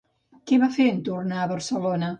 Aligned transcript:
Què 0.51 0.57
va 0.63 0.69
fer 0.79 0.89
en 0.95 1.05
tornar 1.11 1.41
a 1.45 1.49
Barcelona? 1.57 2.09